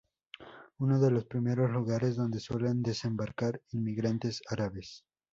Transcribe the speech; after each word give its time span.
Uno 0.79 0.99
de 0.99 1.11
los 1.11 1.25
primeros 1.27 1.69
lugares 1.69 2.15
donde 2.15 2.39
suelen 2.39 2.81
desembarcar 2.81 3.61
inmigrantes 3.69 4.41
árabes. 4.49 5.05